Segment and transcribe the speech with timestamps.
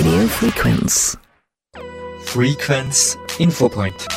[0.00, 1.18] Radio Frequenz.
[2.24, 4.08] Frequenz Infopoint.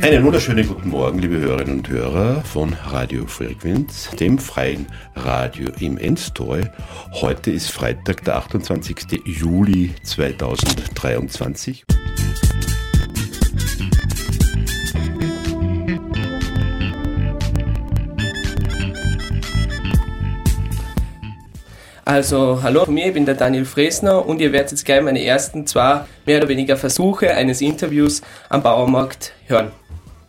[0.00, 5.98] Einen wunderschönen guten Morgen, liebe Hörerinnen und Hörer von Radio Frequenz, dem freien Radio im
[5.98, 6.72] Enstall.
[7.12, 9.22] Heute ist Freitag, der 28.
[9.26, 11.84] Juli 2023.
[22.04, 25.24] Also, hallo von mir, ich bin der Daniel Fresner und ihr werdet jetzt gleich meine
[25.24, 29.70] ersten zwei mehr oder weniger Versuche eines Interviews am Bauermarkt hören.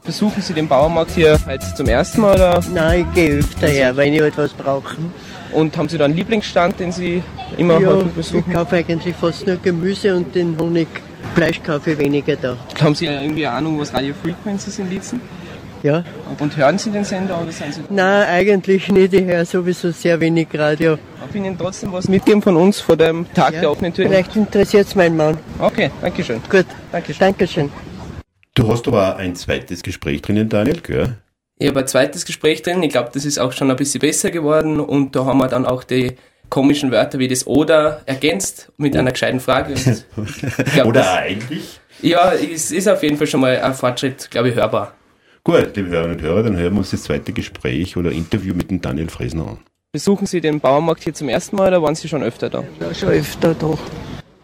[0.03, 2.59] Besuchen Sie den Bauermarkt hier jetzt zum ersten Mal oder?
[2.73, 4.97] Nein, ich gehe öfter her, wenn ich etwas brauche.
[5.51, 7.23] Und haben Sie da einen Lieblingsstand, den Sie
[7.57, 8.53] immer Ja, häufig ich besuchen?
[8.53, 10.87] kaufe eigentlich fast nur Gemüse und den Honig.
[11.33, 12.55] Fleisch kaufe ich weniger da.
[12.81, 15.21] Haben Sie irgendwie Ahnung, was Radio Frequency ist in Lietzen?
[15.83, 16.03] Ja?
[16.39, 17.81] Und hören Sie den Sender oder sind Sie...
[17.89, 19.13] Nein, eigentlich nicht.
[19.13, 20.97] Ich höre sowieso sehr wenig Radio.
[21.19, 24.07] Darf ich Ihnen trotzdem was mitgeben von uns vor dem Tag der offenen Tür?
[24.07, 25.37] Vielleicht interessiert es meinen Mann.
[25.59, 26.41] Okay, danke schön.
[26.49, 27.19] Gut, Dankeschön.
[27.19, 27.71] Dankeschön.
[28.55, 31.17] Du hast aber ein zweites Gespräch drinnen, Daniel, gell?
[31.57, 32.81] Ich habe ein zweites Gespräch drin.
[32.81, 34.79] Ich glaube, das ist auch schon ein bisschen besser geworden.
[34.79, 36.15] Und da haben wir dann auch die
[36.49, 39.73] komischen Wörter wie das Oder ergänzt mit einer gescheiten Frage.
[40.73, 41.79] Glaub, Oder das, eigentlich?
[42.01, 44.93] ja, es ist auf jeden Fall schon mal ein Fortschritt, glaube ich, hörbar.
[45.45, 48.71] Gut, liebe Hörerinnen und Hörer, dann hören wir uns das zweite Gespräch oder Interview mit
[48.71, 49.57] dem Daniel Fresner an.
[49.91, 52.63] Besuchen Sie den Bauernmarkt hier zum ersten Mal oder waren Sie schon öfter da?
[52.79, 53.77] Ja, schon öfter da.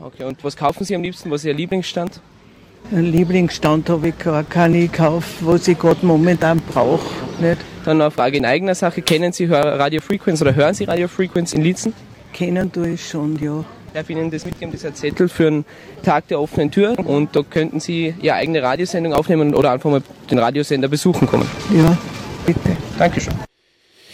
[0.02, 1.31] Okay, und was kaufen Sie am liebsten?
[1.31, 2.20] Was ist Ihr Lieblingsstand?
[2.92, 4.75] Einen Lieblingsstand habe ich gar keinen.
[4.75, 7.08] Ich kaufe, was ich gerade momentan brauche.
[7.39, 7.61] Nicht?
[7.86, 9.02] Dann noch eine Frage in eigener Sache.
[9.02, 11.94] Kennen Sie Radio Frequency oder hören Sie Radio Frequency in Lietzen?
[12.33, 13.64] Kennen tue ich schon, ja.
[13.90, 15.66] Ich darf Ihnen das mitgeben, das ist ein Zettel für einen
[16.04, 20.04] Tag der offenen Tür und da könnten Sie Ihre eigene Radiosendung aufnehmen oder einfach mal
[20.30, 21.50] den Radiosender besuchen kommen.
[21.76, 21.98] Ja,
[22.45, 22.78] bitte.
[23.00, 23.34] Dankeschön.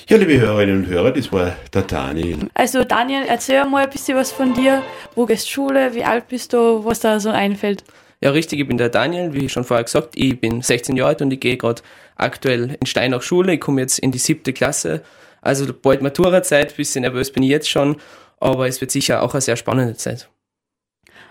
[0.08, 2.48] Ja, liebe Hörerinnen und Hörer, das war der Daniel.
[2.53, 4.81] Also Daniel, erzähl mal ein bisschen was von dir.
[5.14, 5.94] Wo gehst du Schule?
[5.94, 6.86] Wie alt bist du?
[6.86, 7.84] Was da so einfällt?
[8.22, 11.22] Ja, richtig, ich bin der Daniel, wie schon vorher gesagt, ich bin 16 Jahre alt
[11.22, 11.81] und ich gehe gerade
[12.16, 13.56] aktuell in Steinach Schule.
[13.56, 15.02] Ich komme jetzt in die siebte Klasse,
[15.42, 17.97] also bald Maturazeit, bisschen nervös bin ich jetzt schon,
[18.45, 20.29] aber es wird sicher auch eine sehr spannende Zeit.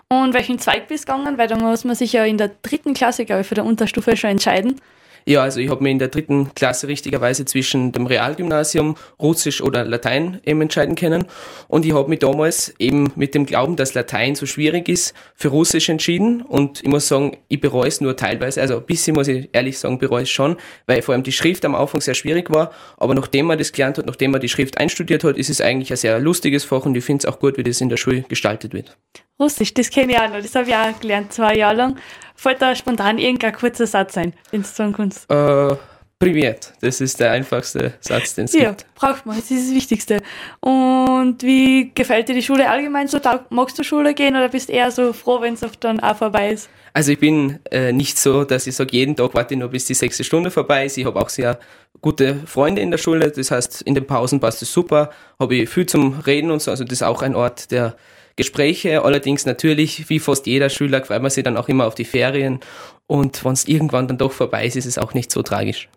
[0.07, 1.37] Und welchen Zweig bist du gegangen?
[1.37, 4.15] Weil da muss man sich ja in der dritten Klasse, glaube ich, für der Unterstufe
[4.15, 4.79] schon entscheiden.
[5.27, 9.83] Ja, also ich habe mir in der dritten Klasse richtigerweise zwischen dem Realgymnasium, Russisch oder
[9.83, 11.25] Latein eben entscheiden können.
[11.67, 15.47] Und ich habe mich damals eben mit dem Glauben, dass Latein so schwierig ist, für
[15.47, 16.43] Russisch entschieden.
[16.43, 18.61] Und ich muss sagen, ich bereue es nur teilweise.
[18.61, 21.65] Also ein bisschen muss ich ehrlich sagen, bereue es schon, weil vor allem die Schrift
[21.65, 22.71] am Anfang sehr schwierig war.
[22.97, 25.89] Aber nachdem man das gelernt hat, nachdem man die Schrift einstudiert hat, ist es eigentlich
[25.89, 28.21] ein sehr lustiges Fach und ich finde es auch gut, wie das in der Schule
[28.21, 28.95] gestaltet wird.
[29.39, 30.41] Russisch, das kenne ich auch noch.
[30.41, 31.95] Das habe ich auch gelernt, zwei Jahre lang.
[32.35, 35.29] Fällt da spontan irgendein kurzer Satz ein, wenn du sagen kannst.
[35.31, 35.75] Äh,
[36.17, 38.85] Privet, das ist der einfachste Satz, den es Ja, gibt.
[38.95, 39.35] braucht man.
[39.35, 40.21] Das ist das Wichtigste.
[40.61, 43.19] Und wie gefällt dir die Schule allgemein so?
[43.49, 46.51] Magst du Schule gehen oder bist du eher so froh, wenn es dann auch vorbei
[46.51, 46.69] ist?
[46.93, 49.83] Also ich bin äh, nicht so, dass ich sage, jeden Tag warte ich nur, bis
[49.85, 50.97] die sechste Stunde vorbei ist.
[50.97, 51.59] Ich habe auch sehr
[51.99, 53.29] gute Freunde in der Schule.
[53.31, 55.09] Das heißt, in den Pausen passt es super.
[55.37, 56.71] Habe ich viel zum Reden und so.
[56.71, 57.97] Also das ist auch ein Ort der
[58.35, 59.03] Gespräche.
[59.03, 62.59] Allerdings natürlich, wie fast jeder Schüler, freut man sich dann auch immer auf die Ferien.
[63.07, 65.89] Und wenn es irgendwann dann doch vorbei ist, ist es auch nicht so tragisch.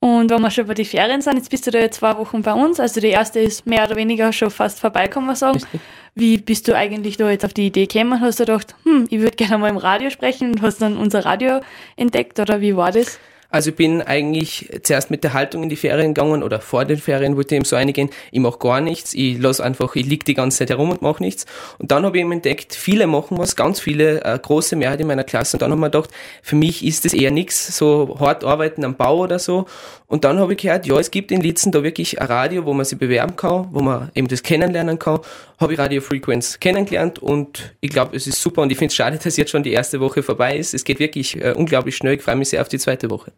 [0.00, 2.42] Und wenn wir schon bei den Ferien sind, jetzt bist du da jetzt zwei Wochen
[2.42, 2.78] bei uns.
[2.78, 5.58] Also die erste ist mehr oder weniger schon fast vorbei, kann man sagen.
[5.58, 5.80] Richtig.
[6.14, 8.20] Wie bist du eigentlich da jetzt auf die Idee gekommen?
[8.20, 11.24] Hast du gedacht, hm, ich würde gerne mal im Radio sprechen und hast dann unser
[11.24, 11.60] Radio
[11.96, 13.18] entdeckt oder wie war das?
[13.54, 16.98] Also ich bin eigentlich zuerst mit der Haltung in die Ferien gegangen oder vor den
[16.98, 20.24] Ferien wollte ich eben so einigen, ich mache gar nichts, ich lass einfach, ich lieg
[20.24, 21.46] die ganze Zeit herum und mache nichts.
[21.78, 25.06] Und dann habe ich eben entdeckt, viele machen was, ganz viele, äh, große Mehrheit in
[25.06, 25.56] meiner Klasse.
[25.56, 26.10] Und dann habe ich mir gedacht,
[26.42, 29.66] für mich ist das eher nichts, so hart arbeiten am Bau oder so.
[30.08, 32.74] Und dann habe ich gehört, ja, es gibt in Litzen da wirklich ein Radio, wo
[32.74, 35.20] man sich bewerben kann, wo man eben das kennenlernen kann.
[35.60, 38.96] Habe ich Radio Frequenz kennengelernt und ich glaube, es ist super und ich finde es
[38.96, 40.74] schade, dass jetzt schon die erste Woche vorbei ist.
[40.74, 42.14] Es geht wirklich äh, unglaublich schnell.
[42.14, 43.32] Ich freue mich sehr auf die zweite Woche.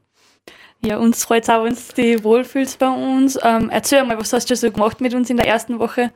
[0.85, 3.39] Ja, uns freut es auch, wenn du dich wohlfühlst bei uns.
[3.43, 6.13] Ähm, erzähl mal, was hast du so gemacht mit uns in der ersten Woche?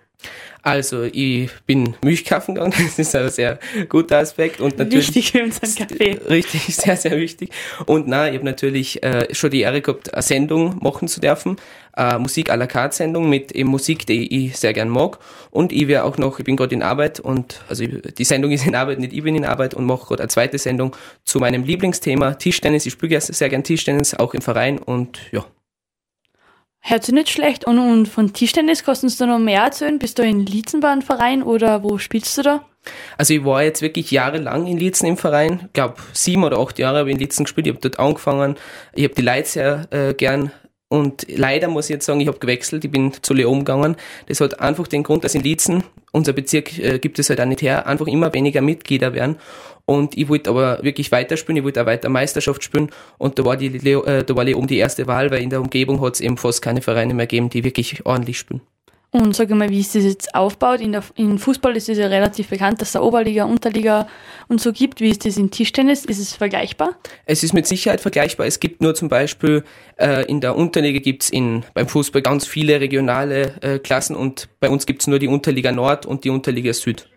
[0.62, 3.58] Also, ich bin Milch kaufen gegangen, das ist ein sehr
[3.88, 5.08] guter Aspekt und natürlich.
[5.08, 6.20] Wichtig für unseren Kaffee.
[6.28, 7.50] Richtig, sehr, sehr wichtig.
[7.86, 11.56] Und na, ich habe natürlich äh, schon die Ehre gehabt, eine Sendung machen zu dürfen.
[11.96, 15.18] Äh, Musik à la carte Sendung mit eben Musik, die ich sehr gern mag.
[15.50, 18.66] Und ich wäre auch noch, ich bin gerade in Arbeit und also die Sendung ist
[18.66, 20.94] in Arbeit, nicht ich bin in Arbeit und mache gerade eine zweite Sendung
[21.24, 22.86] zu meinem Lieblingsthema Tischtennis.
[22.86, 25.44] Ich spiele sehr gern Tischtennis, auch im Verein und ja.
[26.82, 27.66] Hört sich nicht schlecht.
[27.66, 29.98] Und, und von Tischtennis kannst du noch mehr erzählen?
[29.98, 32.64] Bist du in Lietzenbahnverein oder wo spielst du da?
[33.18, 35.60] Also ich war jetzt wirklich jahrelang in Lietzen im Verein.
[35.66, 37.66] Ich glaube, sieben oder acht Jahre habe ich in Lietzen gespielt.
[37.66, 38.56] Ich habe dort angefangen.
[38.94, 40.52] Ich habe die Leute sehr äh, gern
[40.92, 43.94] Und leider muss ich jetzt sagen, ich habe gewechselt, ich bin zu Leon gegangen.
[44.26, 47.44] Das hat einfach den Grund, dass in Liezen, unser Bezirk äh, gibt es halt auch
[47.44, 49.36] nicht her, einfach immer weniger Mitglieder werden.
[49.86, 52.90] Und ich wollte aber wirklich weiterspielen, ich wollte auch weiter Meisterschaft spielen.
[53.18, 55.60] Und da war, die Leo, äh, da war Leon die erste Wahl, weil in der
[55.60, 58.60] Umgebung hat es eben fast keine Vereine mehr gegeben, die wirklich ordentlich spielen.
[59.12, 60.80] Und sag mal, wie ist das jetzt aufgebaut?
[60.80, 64.06] In der, in Fußball ist es ja relativ bekannt, dass es da Oberliga, Unterliga
[64.46, 65.00] und so gibt.
[65.00, 66.04] Wie ist das in Tischtennis?
[66.04, 66.96] Ist es vergleichbar?
[67.26, 68.46] Es ist mit Sicherheit vergleichbar.
[68.46, 69.64] Es gibt nur zum Beispiel
[69.96, 74.70] äh, in der Unterliga gibt's in beim Fußball ganz viele regionale äh, Klassen und bei
[74.70, 77.08] uns gibt's nur die Unterliga Nord und die Unterliga Süd.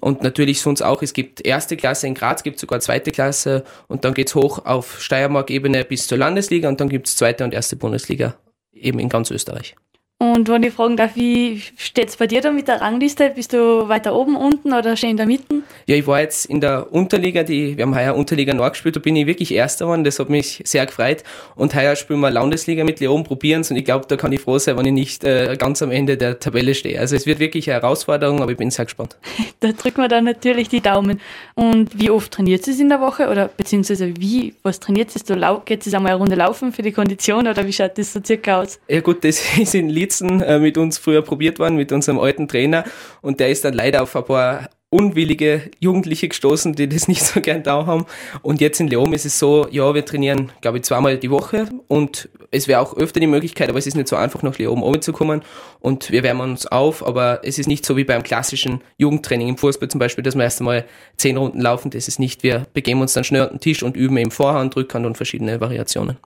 [0.00, 4.04] Und natürlich sonst auch, es gibt erste Klasse in Graz, gibt sogar zweite Klasse und
[4.04, 8.36] dann geht's hoch auf Steiermark-Ebene bis zur Landesliga und dann gibt's zweite und erste Bundesliga
[8.72, 9.74] eben in ganz Österreich.
[10.18, 13.32] Und wenn ich fragen darf, wie steht's bei dir da mit der Rangliste?
[13.34, 15.62] Bist du weiter oben, unten oder schon in der Mitte?
[15.86, 19.00] Ja, ich war jetzt in der Unterliga, die, wir haben heuer Unterliga Nord gespielt, da
[19.00, 21.22] bin ich wirklich Erster geworden, das hat mich sehr gefreut.
[21.54, 24.58] Und heuer spielen wir Landesliga mit Leon probieren und ich glaube, da kann ich froh
[24.58, 26.98] sein, wenn ich nicht äh, ganz am Ende der Tabelle stehe.
[26.98, 29.18] Also es wird wirklich eine Herausforderung, aber ich bin sehr gespannt.
[29.60, 31.20] da drücken wir dann natürlich die Daumen.
[31.56, 35.24] Und wie oft trainiert es in der Woche oder beziehungsweise wie, was trainiert es?
[35.66, 38.62] Geht es einmal eine Runde laufen für die Kondition oder wie schaut das so circa
[38.62, 38.80] aus?
[38.88, 42.46] Ja gut, das ist in Lietzen äh, mit uns früher probiert worden, mit unserem alten
[42.46, 42.84] Trainer.
[43.22, 47.40] Und der ist dann leider auf ein paar unwillige Jugendliche gestoßen, die das nicht so
[47.40, 48.06] gern da haben.
[48.42, 51.68] Und jetzt in Leom ist es so, ja, wir trainieren, glaube ich, zweimal die Woche
[51.88, 55.02] und es wäre auch öfter die Möglichkeit, aber es ist nicht so einfach, nach Leom
[55.02, 55.42] zu kommen
[55.80, 59.58] und wir wärmen uns auf, aber es ist nicht so wie beim klassischen Jugendtraining im
[59.58, 60.84] Fußball zum Beispiel, dass wir erst einmal
[61.16, 63.96] zehn Runden laufen, das ist nicht, wir begeben uns dann schnell an den Tisch und
[63.96, 66.16] üben eben Vorhand, Rückhand und verschiedene Variationen.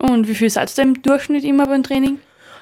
[0.00, 2.18] Und wie viel seid ihr im Durchschnitt immer beim Training?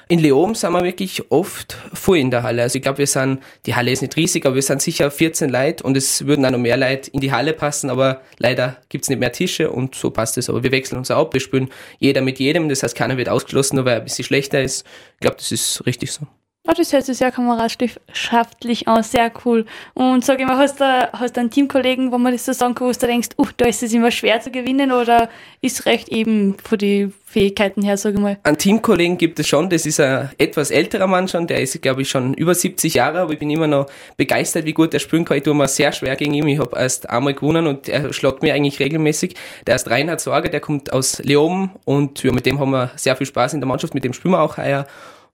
[0.09, 2.61] In Leoben sind wir wirklich oft voll in der Halle.
[2.61, 5.49] Also ich glaube, wir sind, die Halle ist nicht riesig, aber wir sind sicher 14
[5.49, 9.09] Leute und es würden auch noch mehr Leute in die Halle passen, aber leider gibt's
[9.09, 10.49] nicht mehr Tische und so passt es.
[10.49, 11.69] Aber wir wechseln uns ab, wir spielen
[11.99, 14.85] jeder mit jedem, das heißt keiner wird ausgeschlossen, nur weil er ein bisschen schlechter ist.
[15.15, 16.25] Ich glaube, das ist richtig so.
[16.69, 19.65] Oh, das hört sich sehr kameradschaftlich an, sehr cool.
[19.93, 20.83] Und sag ich mal, hast du,
[21.13, 23.67] hast du einen Teamkollegen, wo man das so sagen kann, wo du denkst, uh, da
[23.67, 25.29] ist es immer schwer zu gewinnen oder
[25.61, 28.37] ist recht eben von den Fähigkeiten her, sag ich mal?
[28.43, 32.01] Einen Teamkollegen gibt es schon, das ist ein etwas älterer Mann schon, der ist, glaube
[32.01, 33.85] ich, schon über 70 Jahre, aber ich bin immer noch
[34.17, 35.37] begeistert, wie gut er spielen kann.
[35.37, 36.47] Ich tue mir sehr schwer gegen ihn.
[36.49, 39.35] Ich habe erst einmal gewonnen und er schlägt mir eigentlich regelmäßig.
[39.65, 43.15] Der ist Reinhard Sorge, der kommt aus Leoben und ja, mit dem haben wir sehr
[43.15, 44.85] viel Spaß in der Mannschaft, mit dem spielen wir auch heuer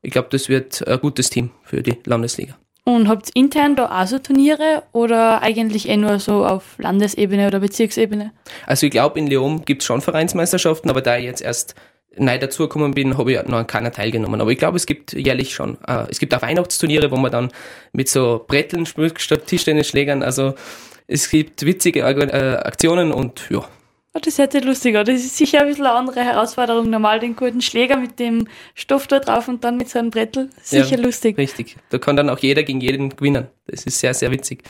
[0.04, 2.56] ich glaube, das wird ein gutes Team für die Landesliga.
[2.86, 7.48] Und habt ihr intern da auch so Turniere oder eigentlich eh nur so auf Landesebene
[7.48, 8.34] oder Bezirksebene?
[8.68, 11.76] Also ich glaube, in Leon gibt es schon Vereinsmeisterschaften, aber da ich jetzt erst
[12.18, 14.42] neu dazugekommen bin, habe ich noch an keiner teilgenommen.
[14.42, 15.78] Aber ich glaube, es gibt jährlich schon.
[15.88, 17.52] Äh, es gibt auch Weihnachtsturniere, wo man dann
[17.94, 20.22] mit so Bretteln spielt statt Tischtennisschlägern.
[20.22, 20.54] Also
[21.08, 23.66] es gibt witzige äh, Aktionen und ja,
[24.16, 25.06] Oh, das hört sich lustig an.
[25.06, 26.88] Das ist sicher ein bisschen eine andere Herausforderung.
[26.88, 30.52] Normal den guten Schläger mit dem Stoff da drauf und dann mit so einem Brettel.
[30.62, 31.36] Sicher ja, lustig.
[31.36, 31.78] Richtig.
[31.90, 33.48] Da kann dann auch jeder gegen jeden gewinnen.
[33.66, 34.64] Das ist sehr, sehr witzig.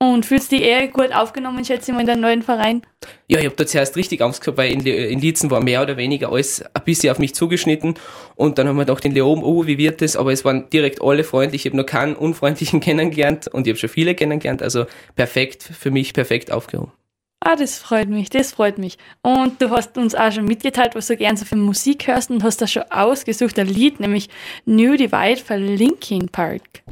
[0.00, 2.82] Und fühlst du dich eher gut aufgenommen, schätze ich mal, in deinem neuen Verein?
[3.28, 5.96] Ja, ich habe da zuerst richtig Angst gehabt, weil in, in Lietzen war mehr oder
[5.96, 7.94] weniger alles ein bisschen auf mich zugeschnitten.
[8.34, 10.16] Und dann haben wir gedacht, in Leoben, oh, wie wird das?
[10.16, 11.66] Aber es waren direkt alle freundlich.
[11.66, 14.60] Ich habe noch keinen Unfreundlichen kennengelernt und ich habe schon viele kennengelernt.
[14.60, 16.92] Also perfekt, für mich perfekt aufgehoben.
[17.40, 18.98] Ah, das freut mich, das freut mich.
[19.22, 22.42] Und du hast uns auch schon mitgeteilt, was du gern so für Musik hörst und
[22.42, 24.28] hast da schon ausgesucht, ein Lied, nämlich
[24.64, 26.82] New Divide von Linkin Park.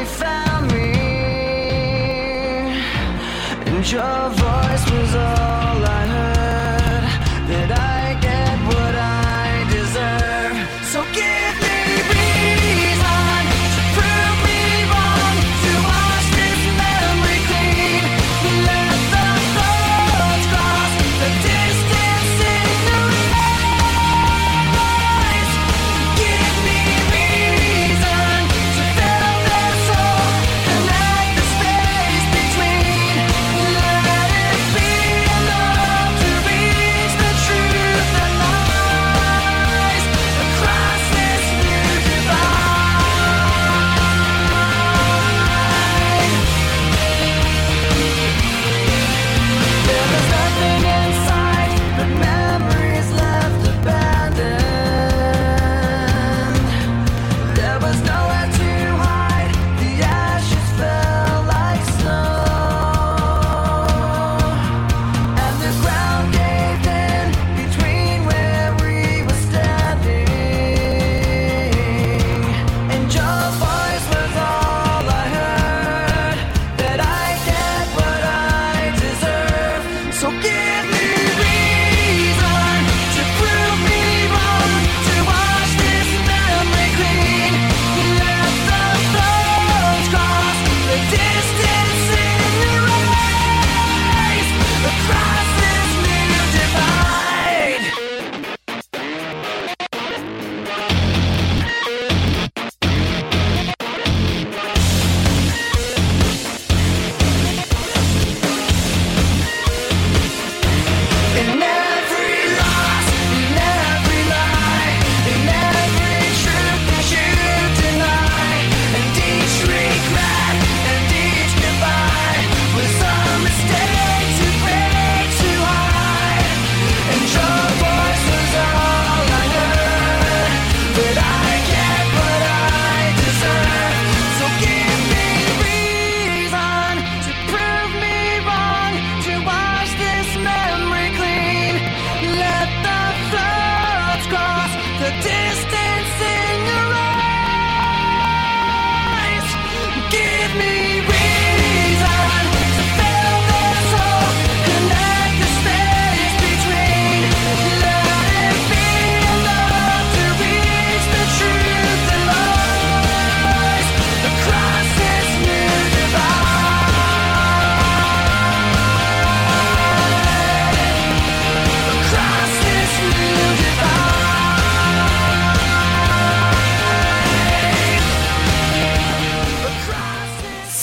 [0.00, 0.92] finally found me,
[3.66, 5.59] and your voice was all.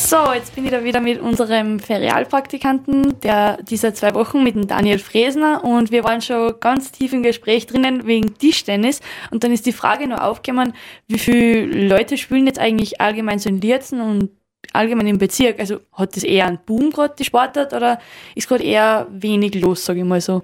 [0.10, 5.00] Jetzt bin ich da wieder mit unserem Ferialpraktikanten, der dieser zwei Wochen mit dem Daniel
[5.00, 9.66] Fresner und wir waren schon ganz tief im Gespräch drinnen wegen Tischtennis und dann ist
[9.66, 10.74] die Frage nur aufgekommen,
[11.08, 14.30] wie viele Leute spielen jetzt eigentlich allgemein so in Lierzen und
[14.72, 15.60] allgemein im Bezirk?
[15.60, 18.00] Also hat das eher einen Boom gerade, die Sportart, oder
[18.34, 20.44] ist gerade eher wenig los, sage ich mal so?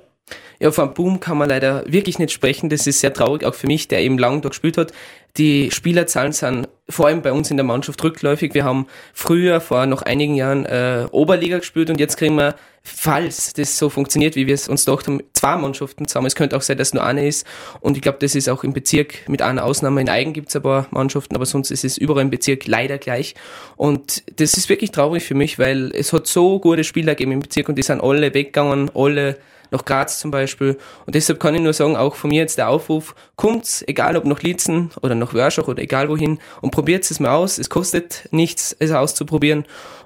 [0.59, 2.69] Ja, von Boom kann man leider wirklich nicht sprechen.
[2.69, 4.93] Das ist sehr traurig, auch für mich, der eben lang da gespielt hat.
[5.37, 8.53] Die Spielerzahlen sind vor allem bei uns in der Mannschaft rückläufig.
[8.53, 13.53] Wir haben früher, vor noch einigen Jahren, äh, Oberliga gespielt und jetzt kriegen wir, falls
[13.53, 16.27] das so funktioniert, wie wir es uns gedacht haben, zwei Mannschaften zusammen.
[16.27, 17.47] Es könnte auch sein, dass nur eine ist.
[17.79, 20.01] Und ich glaube, das ist auch im Bezirk mit einer Ausnahme.
[20.01, 22.97] In Eigen gibt es ein paar Mannschaften, aber sonst ist es überall im Bezirk leider
[22.97, 23.35] gleich.
[23.77, 27.39] Und das ist wirklich traurig für mich, weil es hat so gute Spieler gegeben im
[27.39, 29.37] Bezirk und die sind alle weggegangen, alle
[29.73, 30.77] nach Graz zum Beispiel.
[31.05, 34.23] Und deshalb kann ich nur sagen, auch von mir jetzt der Aufruf, kommt's, egal ob
[34.23, 37.59] nach Lietzen oder nach Wörschach oder egal wohin, und probiert es mal aus.
[37.59, 39.65] Es kostet nichts, es auszuprobieren.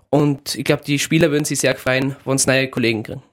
[0.10, 3.24] Und ich glaube, die Spieler würden sich sehr freuen, wenn sie neue Kollegen kriegen.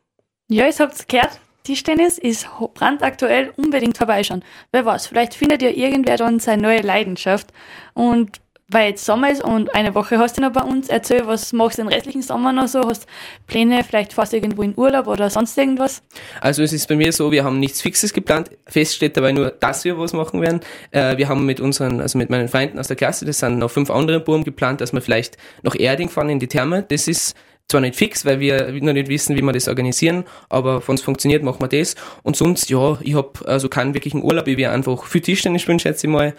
[0.48, 1.40] Ja, ich hab's gehört.
[1.64, 4.44] Tischtennis ist brandaktuell unbedingt vorbeischauen.
[4.70, 7.48] Wer weiß, vielleicht findet ja irgendwer dann seine neue Leidenschaft.
[7.94, 8.40] Und
[8.74, 10.88] weil jetzt Sommer ist und eine Woche hast du noch bei uns.
[10.88, 12.80] Erzähl, was machst du den restlichen Sommer noch so?
[12.80, 13.06] Hast
[13.46, 16.02] Pläne, vielleicht fährst du irgendwo in Urlaub oder sonst irgendwas?
[16.40, 18.50] Also es ist bei mir so, wir haben nichts Fixes geplant.
[18.66, 20.60] Fest steht dabei nur, dass wir was machen werden.
[20.90, 23.70] Äh, wir haben mit unseren, also mit meinen Freunden aus der Klasse, das sind noch
[23.70, 26.82] fünf andere Buben geplant, dass wir vielleicht nach Erding fahren in die Therme.
[26.82, 27.36] Das ist
[27.68, 31.00] zwar nicht fix, weil wir noch nicht wissen, wie wir das organisieren, aber wenn es
[31.02, 31.94] funktioniert, machen wir das.
[32.22, 35.78] Und sonst, ja, ich habe also keinen wirklichen Urlaub, ich werde einfach viel Tischtennis spielen,
[35.78, 36.34] schätze ich mal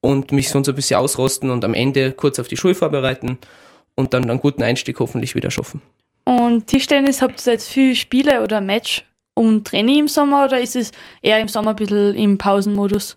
[0.00, 3.38] und mich sonst ein bisschen ausrosten und am Ende kurz auf die Schule vorbereiten
[3.94, 5.82] und dann einen guten Einstieg hoffentlich wieder schaffen.
[6.24, 9.04] Und Tischtennis, habt ihr jetzt viele Spiele oder Match
[9.40, 10.92] und Training im Sommer oder ist es
[11.22, 13.16] eher im Sommer ein bisschen im Pausenmodus?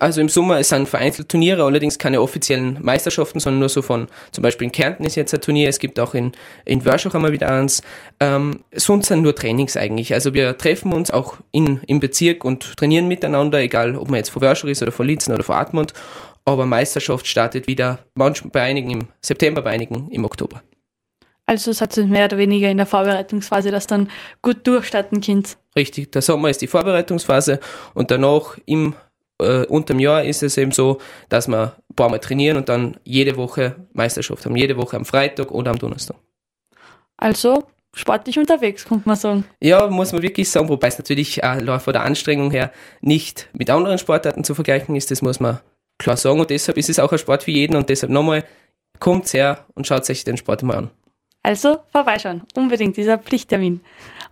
[0.00, 4.42] Also im Sommer sind vereinzelt Turniere, allerdings keine offiziellen Meisterschaften, sondern nur so von, zum
[4.42, 6.32] Beispiel in Kärnten ist jetzt ein Turnier, es gibt auch in,
[6.64, 7.80] in Wörschach einmal wieder eins.
[8.18, 10.12] Ähm, sonst sind nur Trainings eigentlich.
[10.14, 14.30] Also wir treffen uns auch in, im Bezirk und trainieren miteinander, egal ob man jetzt
[14.30, 15.92] von Wörschach ist oder von Lietzen oder von Atmund.
[16.44, 20.60] Aber Meisterschaft startet wieder manchmal bei einigen im September, bei einigen im Oktober.
[21.52, 24.08] Also es hat mehr oder weniger in der Vorbereitungsphase, dass dann
[24.40, 25.58] gut durchstarten könnt.
[25.76, 27.60] Richtig, der Sommer ist die Vorbereitungsphase
[27.92, 28.94] und danach im
[29.38, 32.96] äh, unterm Jahr ist es eben so, dass wir ein paar Mal trainieren und dann
[33.04, 34.56] jede Woche Meisterschaft haben.
[34.56, 36.16] Jede Woche am Freitag oder am Donnerstag.
[37.18, 39.44] Also sportlich unterwegs, könnte man sagen.
[39.60, 43.68] Ja, muss man wirklich sagen, wobei es natürlich auch von der Anstrengung her nicht mit
[43.68, 45.60] anderen Sportarten zu vergleichen ist, das muss man
[45.98, 48.44] klar sagen und deshalb ist es auch ein Sport für jeden und deshalb nochmal,
[48.98, 50.90] kommt her und schaut sich den Sport mal an.
[51.42, 53.80] Also vorbeischauen, unbedingt, dieser Pflichttermin.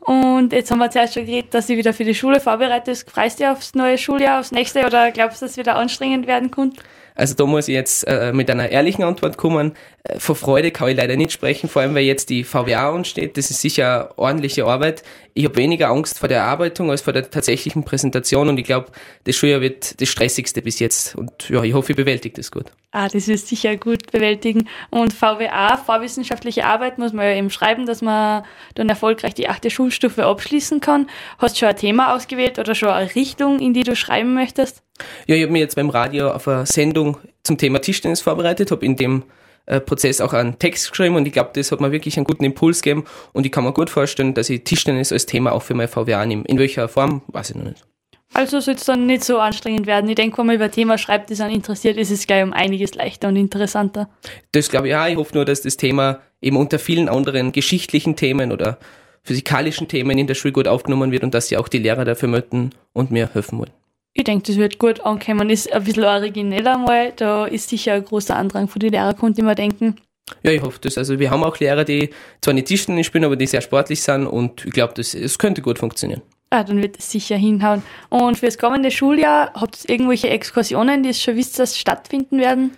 [0.00, 3.10] Und jetzt haben wir zuerst schon geredet, dass sie wieder für die Schule vorbereitet ist.
[3.10, 6.26] Freust du dich aufs neue Schuljahr, aufs nächste oder glaubst du, dass es wieder anstrengend
[6.26, 6.82] werden könnte?
[7.14, 9.72] Also da muss ich jetzt äh, mit einer ehrlichen Antwort kommen.
[10.04, 13.36] Äh, vor Freude kann ich leider nicht sprechen, vor allem weil jetzt die VWA ansteht.
[13.36, 15.02] Das ist sicher ordentliche Arbeit.
[15.34, 18.86] Ich habe weniger Angst vor der Erarbeitung als vor der tatsächlichen Präsentation und ich glaube,
[19.24, 21.14] das Schuljahr wird das stressigste bis jetzt.
[21.14, 22.66] Und ja, ich hoffe, ich bewältige das gut.
[22.92, 24.68] Ah, das ist sicher gut bewältigen.
[24.90, 28.44] Und VWA, vorwissenschaftliche Arbeit, muss man ja eben schreiben, dass man
[28.74, 31.08] dann erfolgreich die achte Schulstufe abschließen kann.
[31.38, 34.82] Hast du schon ein Thema ausgewählt oder schon eine Richtung, in die du schreiben möchtest?
[35.28, 38.84] Ja, ich habe mir jetzt beim Radio auf eine Sendung zum Thema Tischtennis vorbereitet, habe
[38.84, 39.22] in dem
[39.66, 42.44] äh, Prozess auch einen Text geschrieben und ich glaube, das hat mir wirklich einen guten
[42.44, 45.74] Impuls gegeben und ich kann mir gut vorstellen, dass ich Tischtennis als Thema auch für
[45.74, 46.42] mein VWA nehme.
[46.46, 47.84] In welcher Form, weiß ich noch nicht.
[48.32, 50.08] Also soll es dann nicht so anstrengend werden.
[50.08, 52.52] Ich denke, wenn man über ein Thema schreibt, das einen interessiert, ist es gleich um
[52.52, 54.08] einiges leichter und interessanter.
[54.52, 55.08] Das glaube ich ja.
[55.08, 58.78] Ich hoffe nur, dass das Thema eben unter vielen anderen geschichtlichen Themen oder
[59.24, 62.28] physikalischen Themen in der Schule gut aufgenommen wird und dass sie auch die Lehrer dafür
[62.28, 63.72] möchten und mir helfen wollen.
[64.12, 65.50] Ich denke, das wird gut ankommen.
[65.50, 67.12] Ist ein bisschen origineller mal.
[67.14, 69.96] Da ist sicher ein großer Andrang von den Lehrern, konnte ich mir denken.
[70.42, 70.96] Ja, ich hoffe das.
[70.96, 72.10] Also wir haben auch Lehrer, die
[72.40, 75.62] zwar nicht Tischtennis spielen, aber die sehr sportlich sind und ich glaube, das, das könnte
[75.62, 76.22] gut funktionieren.
[76.50, 77.82] Ah, dann wird es sicher hinhauen.
[78.08, 82.76] Und fürs kommende Schuljahr habt ihr irgendwelche Exkursionen, die es schon wisst, dass stattfinden werden?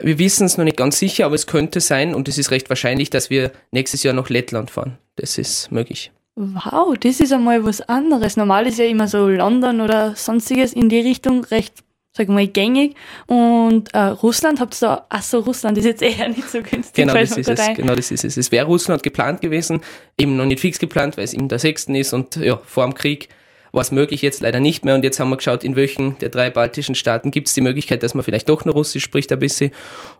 [0.00, 2.68] Wir wissen es noch nicht ganz sicher, aber es könnte sein und es ist recht
[2.68, 4.98] wahrscheinlich, dass wir nächstes Jahr nach Lettland fahren.
[5.16, 6.10] Das ist möglich.
[6.34, 8.36] Wow, das ist einmal was anderes.
[8.36, 11.74] Normal ist ja immer so London oder sonstiges in die Richtung recht,
[12.12, 12.94] sag ich mal, gängig.
[13.26, 16.94] Und äh, Russland habt ihr da, ach so, Russland ist jetzt eher nicht so günstig.
[16.94, 17.76] Genau, das ist es.
[17.76, 18.36] Genau, das ist es.
[18.36, 19.80] Es wäre Russland geplant gewesen,
[20.18, 22.94] eben noch nicht fix geplant, weil es eben der sechsten ist und ja, vor dem
[22.94, 23.28] Krieg
[23.72, 24.94] war es möglich, jetzt leider nicht mehr.
[24.94, 28.02] Und jetzt haben wir geschaut, in welchen der drei baltischen Staaten gibt es die Möglichkeit,
[28.02, 29.70] dass man vielleicht doch noch Russisch spricht ein bisschen.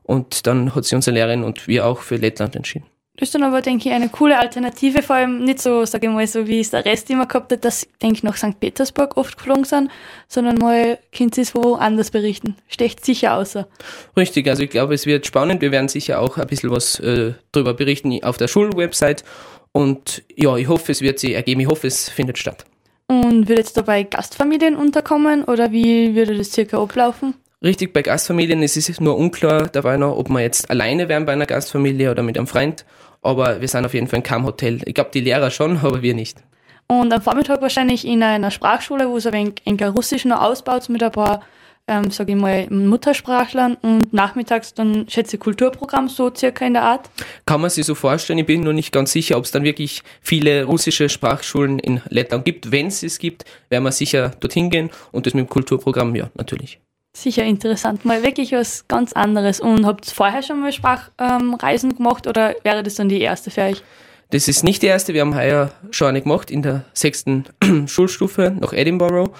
[0.02, 2.86] Und dann hat sich unsere Lehrerin und wir auch für Lettland entschieden.
[3.22, 6.12] Das ist dann aber, denke ich, eine coole Alternative, vor allem nicht so, sage ich
[6.12, 8.58] mal, so wie es der Rest immer gehabt hat, dass, denke ich, nach St.
[8.58, 9.92] Petersburg oft geflogen sind,
[10.26, 12.56] sondern mal könnt ihr es woanders berichten.
[12.66, 13.68] Stecht sicher außer.
[14.16, 15.62] Richtig, also ich glaube, es wird spannend.
[15.62, 19.22] Wir werden sicher auch ein bisschen was äh, darüber berichten auf der Schulwebsite.
[19.70, 21.60] Und ja, ich hoffe, es wird sich ergeben.
[21.60, 22.64] Ich hoffe, es findet statt.
[23.06, 27.34] Und wird jetzt dabei Gastfamilien unterkommen oder wie würde das circa ablaufen?
[27.62, 31.32] Richtig, bei Gastfamilien ist es nur unklar dabei noch, ob wir jetzt alleine wären bei
[31.32, 32.84] einer Gastfamilie oder mit einem Freund.
[33.22, 34.80] Aber wir sind auf jeden Fall in keinem Hotel.
[34.84, 36.42] Ich glaube, die Lehrer schon, aber wir nicht.
[36.88, 40.88] Und am Vormittag wahrscheinlich in einer Sprachschule, wo es ein wenig ein Russisch noch ausbaut
[40.90, 41.42] mit ein paar,
[41.86, 46.82] ähm, sage ich mal, Muttersprachlern und nachmittags dann schätze ich Kulturprogramm so circa in der
[46.82, 47.08] Art.
[47.46, 48.40] Kann man sich so vorstellen.
[48.40, 52.44] Ich bin noch nicht ganz sicher, ob es dann wirklich viele russische Sprachschulen in Lettland
[52.44, 52.70] gibt.
[52.70, 56.28] Wenn es es gibt, werden wir sicher dorthin gehen und das mit dem Kulturprogramm, ja,
[56.34, 56.81] natürlich.
[57.14, 59.60] Sicher interessant, mal wirklich was ganz anderes.
[59.60, 63.50] Und habt ihr vorher schon mal Sprachreisen ähm, gemacht oder wäre das dann die erste
[63.50, 63.82] für euch?
[64.30, 67.44] Das ist nicht die erste, wir haben heuer schon eine gemacht in der sechsten
[67.86, 69.30] Schulstufe nach Edinburgh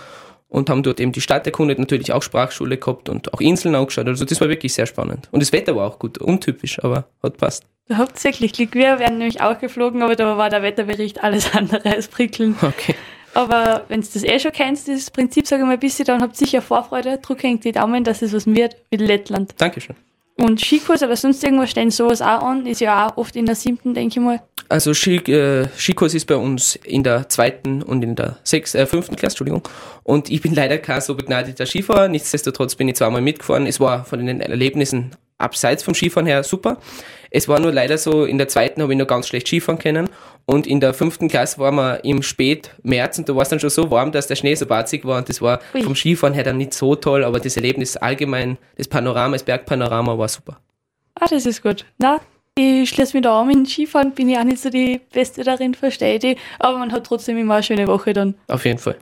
[0.48, 4.06] und haben dort eben die Stadt erkundet, natürlich auch Sprachschule gehabt und auch Inseln angeschaut.
[4.06, 5.28] Also das war wirklich sehr spannend.
[5.30, 7.64] Und das Wetter war auch gut, untypisch, aber hat passt.
[7.88, 8.74] Da habt ihr wirklich Glück.
[8.74, 12.62] Wir wären nämlich auch geflogen, aber da war der Wetterbericht alles andere als prickelnd.
[12.62, 12.94] Okay.
[13.34, 16.20] Aber wenn du das eh schon kennst, dieses Prinzip, sage ich mal, ein bisschen, dann
[16.20, 17.18] habt sicher Vorfreude.
[17.18, 19.54] Drück hängt die Daumen, dass es was wird mit Lettland.
[19.58, 19.96] Dankeschön.
[20.36, 23.54] Und Skikurs oder sonst irgendwas stellen sowas auch an, ist ja auch oft in der
[23.54, 24.40] siebten, denke ich mal.
[24.68, 28.86] Also Ski, äh, Skikurs ist bei uns in der zweiten und in der sechs, äh,
[28.86, 29.62] fünften Klasse, Entschuldigung.
[30.02, 32.08] Und ich bin leider kein so begnadeter Skifahrer.
[32.08, 33.66] Nichtsdestotrotz bin ich zweimal mitgefahren.
[33.66, 36.78] Es war von den Erlebnissen abseits vom Skifahren her super.
[37.30, 40.08] Es war nur leider so, in der zweiten habe ich noch ganz schlecht Skifahren können
[40.44, 43.70] und in der fünften Klasse waren wir im Spätmärz und da war es dann schon
[43.70, 45.82] so warm, dass der Schnee so batzig war und das war Ui.
[45.82, 50.18] vom Skifahren her dann nicht so toll, aber das Erlebnis allgemein, das Panorama, das Bergpanorama
[50.18, 50.58] war super.
[51.14, 51.84] Ah, das ist gut.
[51.98, 52.20] Na,
[52.54, 55.74] ich schließe mich da an mit Skifahren, bin ich auch nicht so die Beste darin,
[55.74, 58.34] verstehe ich, aber man hat trotzdem immer eine schöne Woche dann.
[58.48, 58.96] Auf jeden Fall.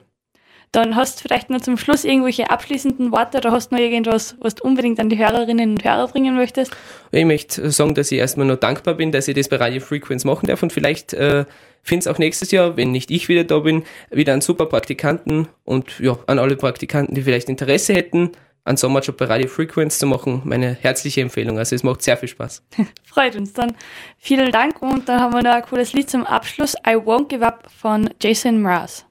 [0.73, 4.37] Dann hast du vielleicht noch zum Schluss irgendwelche abschließenden Worte oder hast du noch irgendwas,
[4.41, 6.71] was du unbedingt an die Hörerinnen und Hörer bringen möchtest?
[7.11, 10.25] Ich möchte sagen, dass ich erstmal nur dankbar bin, dass ich das bei Radio Frequenz
[10.25, 11.45] machen darf und vielleicht äh,
[11.83, 15.49] finde es auch nächstes Jahr, wenn nicht ich wieder da bin, wieder einen super Praktikanten
[15.65, 18.31] und ja, an alle Praktikanten, die vielleicht Interesse hätten,
[18.65, 21.59] einen Sommerjob bei Radio Frequenz zu machen, meine herzliche Empfehlung.
[21.59, 22.63] Also es macht sehr viel Spaß.
[23.05, 23.75] Freut uns dann.
[24.19, 26.77] Vielen Dank und dann haben wir noch ein cooles Lied zum Abschluss.
[26.87, 29.10] I Won't Give Up von Jason Mraz.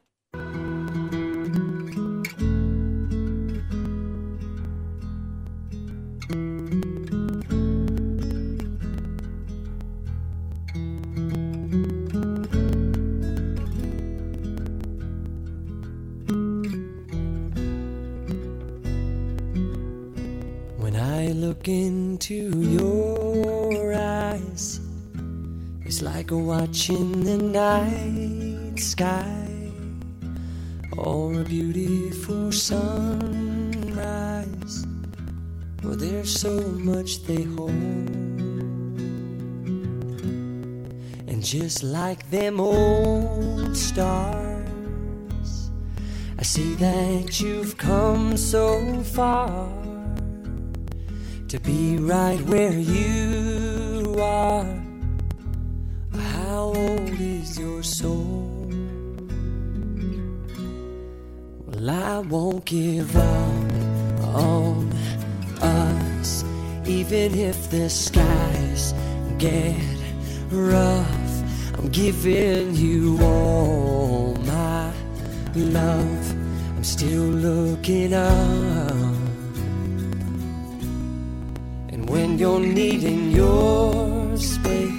[21.69, 24.79] Into your eyes,
[25.85, 29.71] it's like watching the night sky
[30.97, 32.87] or a beautiful sunrise.
[35.83, 37.69] Well, there's so much they hold.
[41.29, 45.69] And just like them old stars,
[46.39, 49.78] I see that you've come so far
[51.49, 54.65] to be right where you are.
[56.13, 58.67] How old is your soul?
[61.65, 63.71] Well, I won't give up
[64.21, 64.93] on
[65.59, 66.43] us,
[66.85, 68.93] even if the skies
[69.39, 69.75] get
[70.51, 71.33] rough.
[71.79, 74.93] I'm giving you all my
[75.55, 76.31] love.
[76.77, 79.08] I'm still looking up
[82.39, 84.89] you're needing your space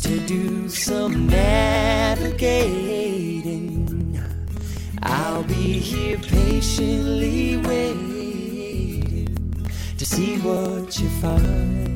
[0.00, 2.60] to do some navigating.
[5.00, 9.28] I'll be here patiently waiting
[9.96, 11.92] to see what you find.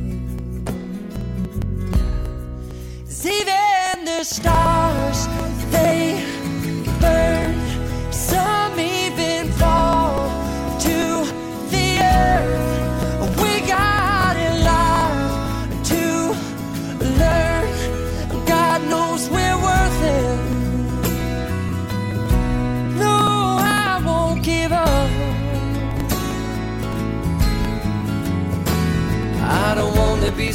[3.24, 5.26] Even the stars,
[5.72, 6.24] they
[7.00, 7.35] burn.